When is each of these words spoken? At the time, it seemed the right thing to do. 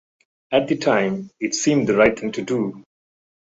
At 0.51 0.67
the 0.67 0.77
time, 0.77 1.29
it 1.39 1.53
seemed 1.53 1.85
the 1.87 1.95
right 1.95 2.17
thing 2.19 2.31
to 2.31 2.41
do. 2.41 2.83